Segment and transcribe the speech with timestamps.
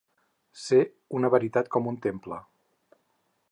[0.61, 0.79] Ser
[1.19, 2.43] una veritat com un temple.